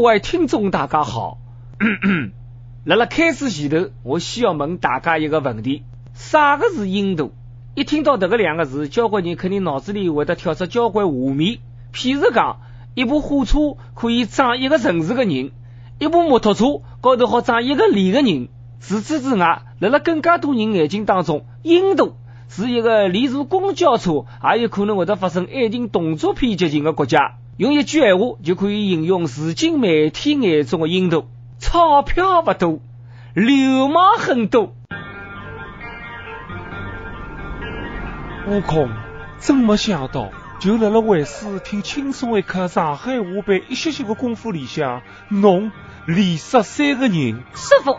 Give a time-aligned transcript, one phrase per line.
[0.00, 1.38] 位听众大家好，
[2.84, 5.82] 辣辣开始前头，我需要问大家一个问题：
[6.14, 7.32] 啥个是印度？
[7.74, 11.58] 一听到这个两个字，交关人肯定脑子里会得跳出交关画面。
[11.92, 12.60] 譬如讲，
[12.94, 15.52] 一部火车可以装一个城市的人，
[15.98, 18.48] 一部摩托车高头好装一个里的人。
[18.80, 22.14] 除此之外，辣辣更加多人眼睛当中，印度
[22.48, 27.38] 是一个连坐公交车也有可能会得发生爱情动作片剧情的国家。
[27.58, 31.26] 用一句闲话就可以形容如今媒体眼中的印度：
[31.58, 32.78] 钞票不多，
[33.34, 34.76] 流氓很多。
[38.46, 38.88] 悟空，
[39.40, 40.30] 真没想到，
[40.60, 45.72] 就辣辣为师听轻松一刻上海话版一些些的功夫里向，侬
[46.06, 47.42] 连杀三个人。
[47.56, 47.96] 师傅，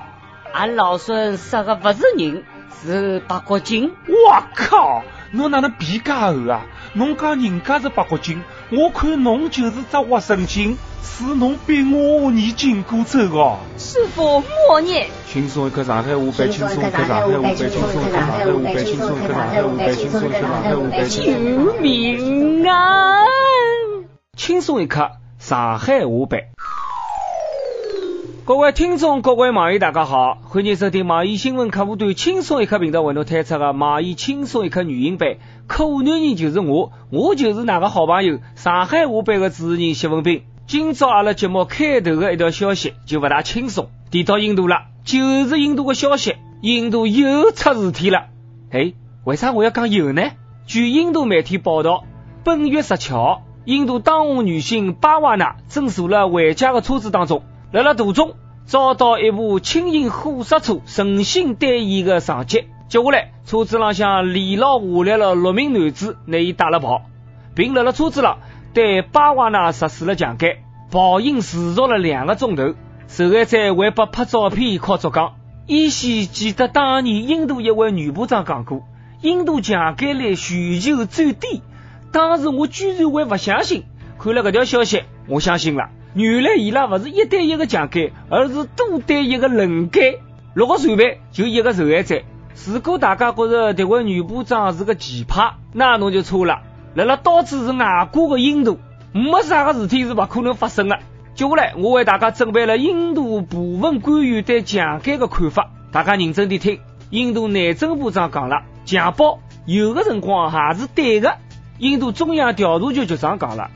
[0.53, 2.45] 俺老孙杀的不是人，
[2.81, 3.91] 是八国精。
[4.08, 5.03] 我靠！
[5.31, 6.66] 侬哪能比家厚啊？
[6.94, 13.60] 侬讲人家是八国精，我看侬就是只活神经，是侬逼我念紧箍咒哦。
[13.78, 15.08] 师傅莫念。
[15.32, 21.08] 轻松一刻上海话版，轻松一刻上海话版，轻松一刻上海话版，轻松一刻上海话版，轻松一刻上海话版。
[21.08, 23.24] 救命啊！
[24.36, 26.40] 轻松一刻上海话版。
[28.50, 35.36] 各位听众，各位网友，大家好，欢迎收听网易新闻客户端轻松一刻频道为侬推出的网易轻松一刻语音版。
[35.67, 40.41] 可男人就是我，我就是那个好朋友上海话版的主持人谢文斌。
[40.66, 48.30] 今朝阿拉节目开头的一条消息就不大轻松，提到印度了，就是印度的消息，印度又出事体了。
[48.72, 48.94] 哎，
[49.25, 50.23] 为啥我要讲又呢？
[50.66, 52.03] 据印度媒体报道，
[52.44, 57.44] 本月十七号，印度当红女星巴瓦娜正坐了回家的车子当中。
[57.72, 58.34] 辣辣途中
[58.66, 67.03] 遭到一部轻型货色车诚心对伊的撞击，接下来车子浪向连牢下来了六名男子，拿伊带了跑，
[67.53, 68.40] 并辣辣车子上
[68.73, 72.73] 对巴瓦纳实施了强奸，暴行持续了两个钟头。
[73.08, 75.36] 受害者还被拍照片靠作讲，
[75.67, 78.81] 依稀记得当年印度一位女部长讲过，
[79.22, 81.62] 印度强奸率全球最低。
[82.12, 83.84] 当时我居然会不相信，
[84.18, 85.90] 看了这条消息，我相信了。
[86.14, 90.20] 原来伊拉不是一对一个强奸，而是多对一个轮奸。
[90.56, 92.22] 六个裁判就一个受害者。
[92.66, 96.62] 如果大家觉着这位女部长是个奇葩，那侬就错了。
[96.96, 98.80] 辣辣到处是外国的印度，
[99.14, 101.00] 没啥个事体是不可能发生的。
[101.36, 106.80] 接下来我为大家准备了印度部分官员对强奸的看法，大家认真地听。
[107.12, 111.38] 印度内政部长讲了，强暴有的辰光还是对的。
[111.78, 113.69] 印度中央调查局局长讲了，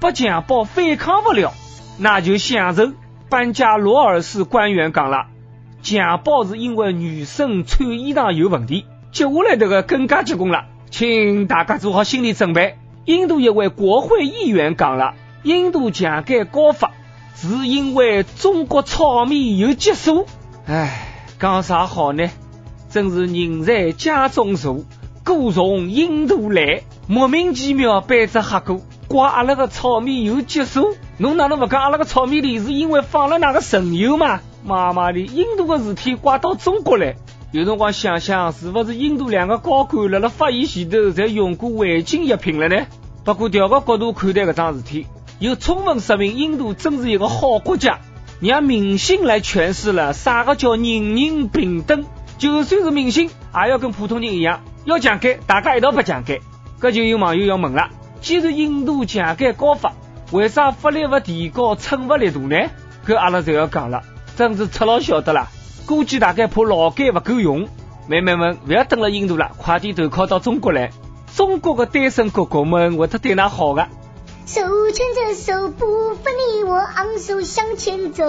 [0.00, 1.52] 不强暴反抗不了。
[1.98, 2.92] 那就享受。
[3.28, 5.26] 班加罗尔市官员讲了，
[5.82, 8.86] 强暴是因为女生穿衣裳有问题。
[9.10, 12.76] 接下来这个更加结棍了，请大家做好心理准备。
[13.04, 16.92] 印度一位国会议员讲了，印度强奸高发
[17.34, 20.26] 是因为中国炒米有激素。
[20.66, 21.08] 唉，
[21.40, 22.30] 讲啥好呢？
[22.88, 24.84] 真是人在家中坐，
[25.24, 28.80] 锅从印度来，莫名其妙背只黑锅。
[29.08, 34.40] 怪阿拉个炒米有激素，侬哪能不讲阿拉个炒米里是因为放了哪个神油嘛？
[34.64, 37.14] 妈妈的，印度个事体怪到中国来，
[37.52, 42.86] 有辰光想想，是不是印度两个高官辣辣发言前头才用过违禁药品了呢？
[43.24, 45.06] 不过调个角度看待搿桩事体，
[45.38, 48.00] 又充分说明印度真是一个好国家，
[48.40, 52.04] 让明星来诠释了啥个叫人人平等。
[52.38, 56.40] 就算是明星，也要跟普通人一样，要强奸，大家一道不强奸。
[56.80, 57.88] 搿就有网友要问了。
[58.20, 59.92] 既然印度强奸高发，
[60.32, 62.56] 为啥法律不提高，惩罚力度呢？
[63.06, 64.02] 搿阿拉就要讲了，
[64.36, 65.48] 真是赤佬晓得啦。
[65.86, 67.68] 估计大概怕劳改不够用，
[68.08, 70.90] 妹妹们不要等了印度了，快点投靠到中国来。
[71.36, 73.86] 中国的单身哥哥们会得对㑚好的。
[74.46, 78.24] 手牵着手，不分你我，昂首向前走，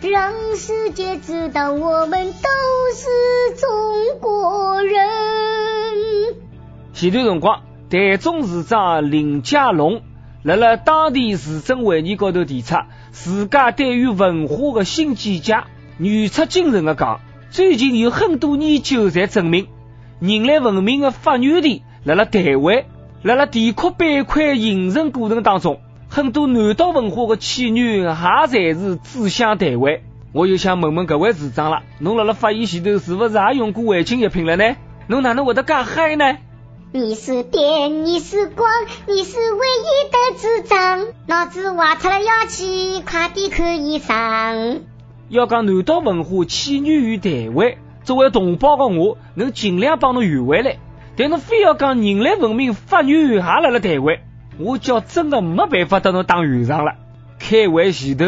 [0.00, 2.48] 让世界知道我们都
[2.94, 5.06] 是中国人。
[6.92, 7.62] 前段辰光。
[7.90, 10.02] 台中市长林佳龙
[10.44, 12.76] 辣辣当地市政会议高头提出，
[13.10, 15.64] 自家对于文化的新见解，
[15.98, 17.20] 语出惊人的讲，
[17.50, 19.66] 最近有很多研究在证明，
[20.20, 22.84] 人类文明的发源地辣辣台湾，
[23.24, 29.98] 辣辣地壳板块形成过程当中，很多南岛文化的起源也侪是指向台湾。
[30.32, 34.76] 我又想问问各位市长了，侬辣辣发言前头是不是也用过违禁药品了呢？
[35.08, 36.36] 侬哪能会得介嗨呢？
[36.92, 38.68] 你是电，你是光，
[39.06, 41.06] 你是唯一的智障。
[41.28, 44.82] 脑子挖出了妖气，快点看医生。
[45.28, 50.78] 要讲南岛文化起源于台湾，作为同胞的我，能尽量帮侬圆回来。
[51.16, 54.18] 但侬非要讲人类文明发源于也辣辣台湾，
[54.58, 56.94] 我叫真的没办法跟侬当圆场了。
[57.38, 58.24] 开会前头，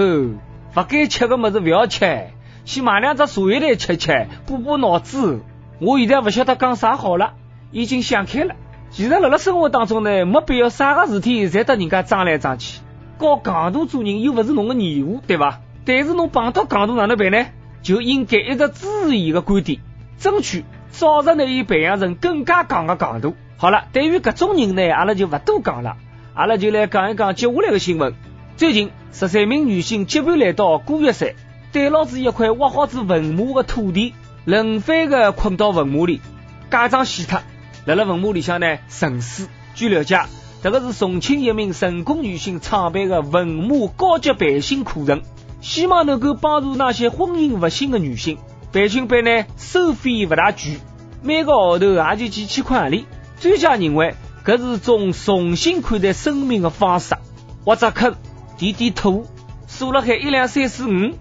[0.72, 2.28] 不该吃的么子不要吃，
[2.64, 5.40] 先买两只茶叶蛋吃吃，补补脑子。
[5.80, 7.32] 我现在不晓得讲啥好了，
[7.72, 8.54] 已经想开了。
[8.90, 12.80] 其实辣辣生活当中呢，没必要啥个事体侪得人家争来争去。
[13.18, 15.60] 搞戆大做人又不是侬个义务，对伐？
[15.84, 17.46] 但是侬碰到戆大哪能办呢？
[17.82, 19.80] 就应该一直支持伊个观点，
[20.18, 23.32] 争取早日拿伊培养成更加戆个戆大。
[23.56, 25.96] 好了，对于搿种人呢，阿拉就不多讲了，
[26.34, 28.14] 阿拉就来讲一讲接下来的新闻。
[28.56, 31.34] 最近十三名女性结伴来到古月山，
[31.72, 34.14] 对牢子一块挖好子坟墓个土地。
[34.44, 36.20] 轮番个困到坟墓里，
[36.68, 37.40] 假装死脱，
[37.84, 39.48] 辣辣坟墓里向呢沉思。
[39.74, 40.20] 据了解，
[40.62, 45.22] 这个是重庆一名成功女性创办的坟墓高级培训课程，
[45.60, 48.38] 希望能够帮助那些婚姻不幸的女性。
[48.72, 50.78] 培训班呢收费不大贵，
[51.22, 53.04] 每个号头也就几千块洋钿。
[53.40, 54.14] 专家认为，
[54.44, 57.16] 这是种重新看待生命的方式。
[57.64, 58.14] 挖只坑，
[58.56, 59.26] 填点土，
[59.66, 61.12] 数了海一两三四五。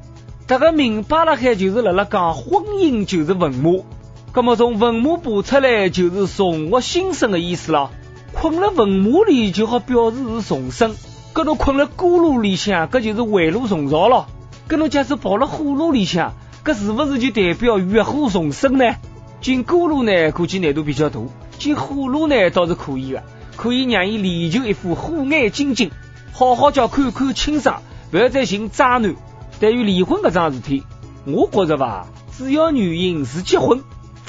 [0.47, 3.85] 这个明白了海就是辣辣讲婚姻就是坟墓，
[4.33, 7.92] 那么从坟墓爬出来就是重获新生的意思了。
[8.33, 10.95] 困了坟墓里就好表示是重生，
[11.33, 14.28] 搿侬困了锅炉里向，搿就是回炉重造了。
[14.69, 16.33] 搿侬假使跑了火炉里向，
[16.63, 18.95] 搿是勿是就代表浴火重生呢？
[19.42, 21.19] 进锅炉呢，估计难度比较大；
[21.57, 23.24] 进火炉呢，倒是可以的，
[23.57, 25.92] 可以让伊练就一副火眼金睛，
[26.31, 27.81] 好好叫看看清爽，
[28.13, 29.13] 勿要再寻渣男。
[29.60, 30.83] 对于离婚搿桩事体，
[31.25, 32.07] 我觉着伐，
[32.38, 33.81] 主要原因是结婚，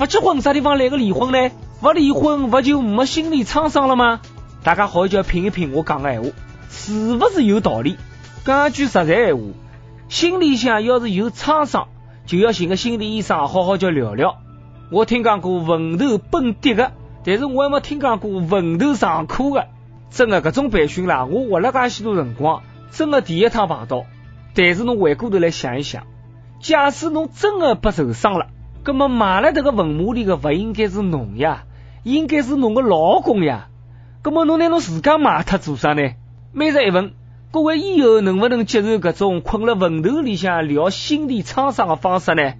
[0.03, 1.53] 不结婚啥地方来个离婚呢？
[1.81, 4.21] 不离婚不就没心理创伤了吗？
[4.65, 6.31] 大家好叫品一品我讲个闲话，
[6.71, 7.97] 是不是有道理？
[8.45, 9.43] 讲句实在闲话，
[10.09, 11.87] 心里向要是有创伤，
[12.27, 14.39] 就要寻个心理医生好好叫聊聊。
[14.91, 16.91] 我听讲过坟头蹦迪的，
[17.25, 19.69] 但是我还没听讲过坟头上课的。
[20.11, 24.05] 真的搿种培训啦，我活了介许多辰光，真的第一趟碰到。
[24.53, 26.03] 但是侬回过头来想一想，
[26.59, 28.49] 假使侬真的不受伤了，
[28.84, 31.64] 那么埋了这个坟墓里的不应该是侬呀，
[32.02, 33.69] 应该是侬个老公呀。
[34.25, 36.02] 那么侬拿侬自家埋脱做啥呢？
[36.52, 37.12] 每日一问，
[37.52, 42.55] 各位以后能不能接受搿种困了坟头里向疗心理创伤的方式呢？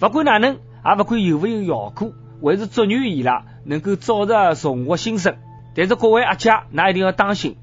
[0.00, 5.36] 不管哪能，也不管有没有效果，还是祝愿伊拉能够早日重获新生。
[5.76, 7.56] 但是各位阿姐，那一定要当心。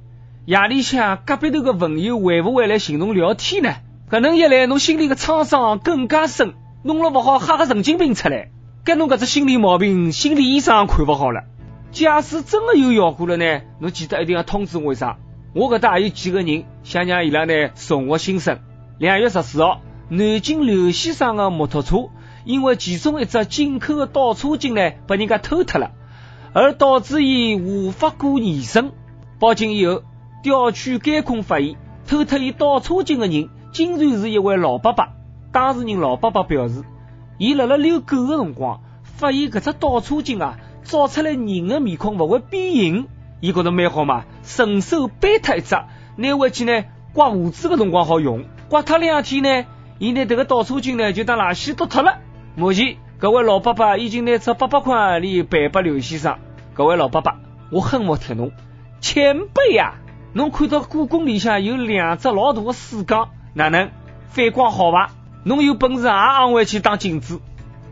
[0.46, 3.74] 夜里向隔壁头个朋友会不会来寻侬聊天呢？
[4.10, 6.54] 可能一来，侬心里的创伤更加深，
[6.88, 8.52] 弄了不好吓个神经病出来，
[8.84, 11.46] 该侬搿只心理毛病，心理医生看不好了。
[11.92, 13.62] 假使真的有效果了呢？
[13.80, 15.16] 侬记得一定要通知我一声。
[15.56, 18.60] 我搿搭还有几个人想让伊拉呢重获新生。
[19.00, 22.10] 两月十四号，南京刘先生的摩托车
[22.44, 25.90] 因为其中一只进口的倒车镜呢被人家偷脱了，
[26.54, 28.92] 而导致伊无法过验身。
[29.40, 30.04] 报警以后。
[30.44, 31.76] 调取监控发现，
[32.08, 35.08] 偷脱伊倒车镜的人竟然是一位老伯伯。
[35.56, 36.84] 当事人老伯伯表示，
[37.38, 43.08] 伊辣辣遛狗个辰光，发现搿只倒车镜啊，照出来人的面孔勿会变形，
[43.40, 45.78] 伊觉得蛮好嘛，顺手掰脱一只，
[46.18, 48.44] 拿回去呢刮胡子个辰光好用。
[48.68, 49.66] 刮脱两天呢，
[49.98, 52.18] 伊拿迭个倒车镜呢就当垃圾丢脱了。
[52.58, 56.36] 目前，搿位老伯伯已经拿出八百块洋钿赔拨刘先生。
[56.76, 57.34] 搿位老伯伯，
[57.72, 58.52] 我很服帖侬，
[59.00, 59.94] 前辈呀！
[60.34, 63.90] 侬看到故宫里向有两只老大的水缸，哪能
[64.28, 65.12] 反光好伐？
[65.48, 67.40] 侬有本事也昂回去当镜子，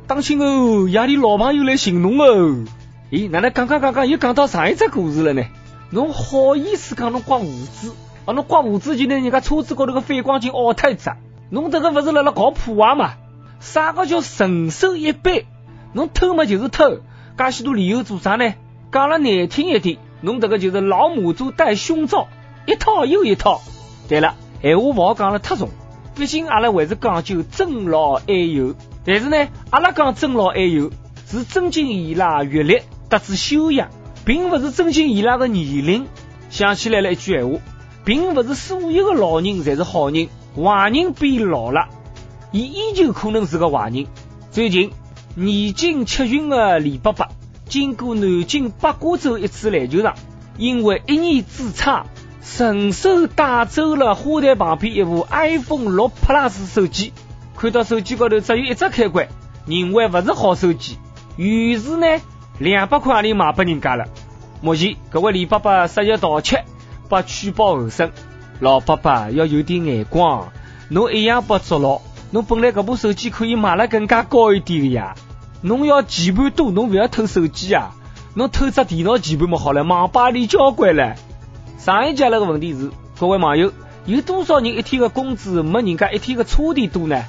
[0.07, 2.65] 当心哦，夜里老朋友来寻侬哦。
[3.11, 5.43] 咦，哪能刚刚刚刚又讲到上一只故事了呢？
[5.91, 7.93] 侬好意思讲侬刮胡子？
[8.25, 11.11] 啊，侬刮胡子就拿人家车子高头个反光镜凹脱一只？
[11.51, 13.11] 侬这个不是辣辣搞破坏嘛？
[13.59, 15.45] 啥个叫神手一掰？
[15.93, 17.01] 侬偷嘛就是偷，
[17.37, 18.55] 介许多理由做啥呢？
[18.91, 19.99] 讲了难听一点。
[20.21, 22.27] 侬这个就是老母猪戴胸罩，
[22.65, 23.61] 一套又一套。
[24.07, 25.69] 对了，闲话勿好讲了太重，
[26.15, 28.75] 毕竟阿拉还是讲究尊老爱幼。
[29.05, 30.91] 但是呢，阿拉讲尊老爱幼，
[31.27, 33.89] 是尊敬伊拉阅历、德智修养，
[34.25, 36.07] 并不是尊敬伊拉的年龄。
[36.49, 37.59] 想起来了一句闲话，
[38.05, 41.89] 并不是所有的老人才是好人，坏人变老了，
[42.51, 44.05] 伊依旧可能是个坏人。
[44.51, 44.91] 最近
[45.35, 47.27] 年近七旬的李伯伯。
[47.65, 50.13] 经过南京八卦洲一次篮球场，
[50.59, 52.05] 因为一念之差，
[52.43, 57.13] 顺手带走了花坛旁边一部 iPhone 六 Plus 手机。
[57.55, 59.29] 看到手机高头只有一只开关，
[59.65, 60.97] 认为不是好手机，
[61.37, 62.05] 于是呢，
[62.59, 64.05] 两百块钿卖给人家了。
[64.61, 66.65] 目前，各位李伯伯涉嫌盗窃，
[67.09, 68.11] 被取保候审。
[68.59, 70.51] 老伯伯要有点眼光，
[70.89, 72.01] 侬一样被捉牢。
[72.31, 75.15] 侬本来这部手机可以卖了更加高一点的呀。
[75.61, 77.91] 侬要键盘多，侬勿要偷手机啊！
[78.33, 81.15] 侬偷只电脑键盘么好了，网吧里交关了。
[81.77, 83.71] 上一节那个问题是，各位网友
[84.05, 87.23] 有多少人一天的工资没人家一天的车钿多呢？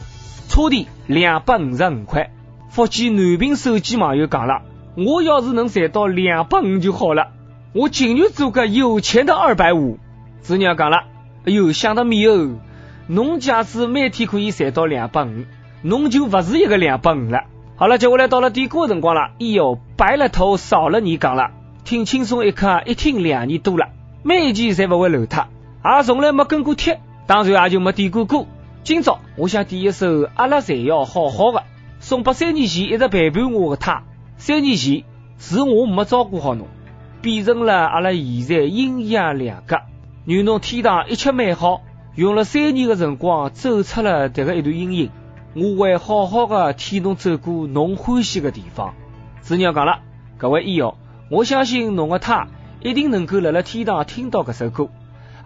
[0.48, 2.30] 车钿两百五十五块。
[2.68, 4.62] 福建南平手机网友讲了，
[4.96, 7.28] 我要是能赚到两百五就好了，
[7.72, 9.98] 我情愿做个有钱的二百五。
[10.40, 11.04] 子娘讲了，
[11.44, 12.56] 哎呦，想得美哦！
[13.06, 15.44] 侬假使每天可以赚到两百五，
[15.82, 17.44] 侬就不是一个两百五了。
[17.76, 19.30] 好了，接下来到了点歌的辰光了。
[19.40, 21.50] 哎呦，白了头少了你讲了，
[21.84, 23.88] 听轻松一刻，一听两年多了，
[24.26, 25.49] 每一期侪不会漏脱，
[25.85, 28.47] 也从来没跟过贴，当然也就没点过歌。
[28.83, 31.59] 今朝我想点一首《阿拉侪要好好的》。
[32.00, 34.02] 送给三年前一直陪伴我的他。
[34.38, 35.04] 三年前
[35.37, 36.69] 是我没照顾好侬，
[37.21, 39.76] 变成了阿拉现在阴阳两隔。
[40.25, 41.83] 愿侬天堂一切美好。
[42.14, 45.11] 用了三年的辰光走出了这个一段阴影，
[45.54, 48.95] 我会好好的替侬走过侬欢喜的地方。
[49.43, 49.99] 子娘讲了，
[50.38, 50.97] 各位益友，
[51.31, 52.49] 我相信侬的他
[52.84, 54.88] 一定能够辣辣天堂听到这首歌，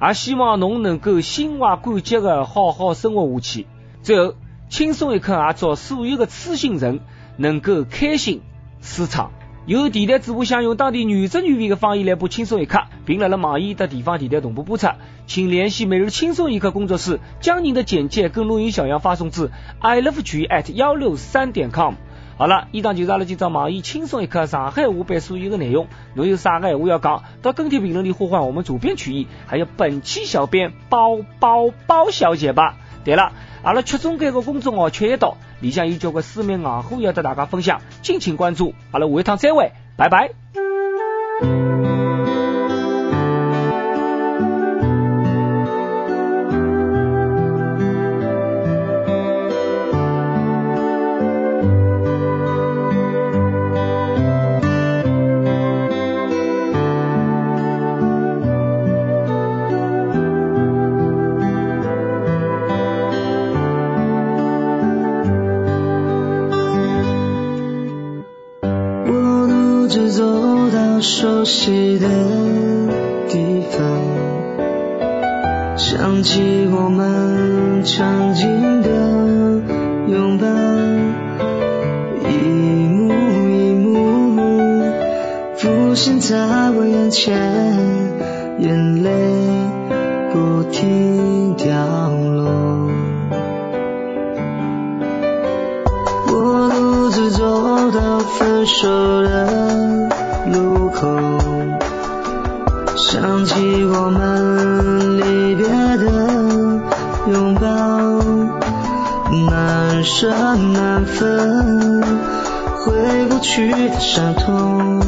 [0.03, 3.67] 也希望侬能够心怀感激的好好生活下去。
[4.03, 4.35] 最后。
[4.71, 7.01] 轻松一刻也祝所有的痴心人
[7.39, 8.43] 能够开心
[8.83, 9.31] 舒畅。
[9.65, 14.89] 有电台主播想用当地原汁原味的方言来播轻松一刻，并在了网易的地方电台同步播出，
[15.27, 21.95] 请联系每日轻松一刻工作室，将您的简介跟录音小样发送至 i love 曲艺 at 幺六三点 com。
[22.39, 25.89] 好了，以上就是阿拉今朝网易轻松一刻上海话版所有的内容。
[26.15, 32.77] 侬有啥个闲话要讲，到跟帖评论里呼唤我们主编曲艺，还有本期小编包包包小姐吧。
[33.05, 33.33] 对了。
[33.65, 38.73] 阿拉曲中间个公众号“曲一刀”里向有交关私密硬货要和大家分享，敬请关注。
[38.93, 40.58] 阿拉下一趟再会，拜拜。
[75.77, 78.89] 想起我们曾经的
[80.09, 80.47] 拥抱，
[82.29, 82.33] 一
[82.89, 83.13] 幕
[83.49, 84.83] 一幕
[85.57, 86.37] 浮现在
[86.73, 87.39] 我眼前，
[88.59, 89.11] 眼泪
[90.33, 91.77] 不停掉
[92.11, 92.51] 落，
[96.27, 99.68] 我独自走到分手的。
[110.99, 112.03] 缘分，
[112.85, 115.01] 回不去的伤痛，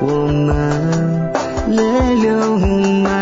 [0.00, 1.30] 我们
[1.68, 2.56] 泪流
[3.02, 3.19] 满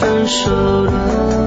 [0.00, 0.50] 分手
[0.84, 1.45] 了。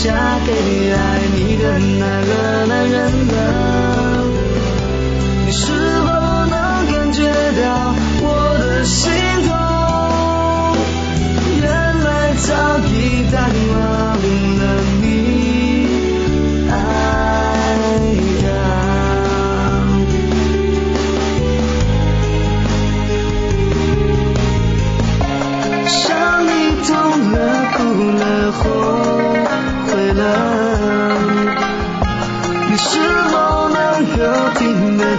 [0.00, 0.52] 嫁给
[0.92, 3.34] 爱你的那个男人吧
[5.44, 7.24] 你是否能感觉
[7.60, 9.10] 到我的心
[9.48, 9.67] 痛？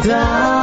[0.01, 0.58] 得